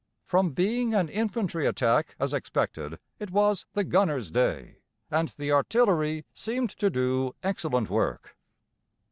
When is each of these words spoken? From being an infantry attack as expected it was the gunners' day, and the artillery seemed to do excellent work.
From 0.25 0.49
being 0.53 0.95
an 0.95 1.09
infantry 1.09 1.67
attack 1.67 2.15
as 2.19 2.33
expected 2.33 2.97
it 3.19 3.29
was 3.29 3.67
the 3.73 3.83
gunners' 3.83 4.31
day, 4.31 4.77
and 5.11 5.29
the 5.37 5.51
artillery 5.51 6.25
seemed 6.33 6.71
to 6.71 6.89
do 6.89 7.35
excellent 7.43 7.87
work. 7.87 8.35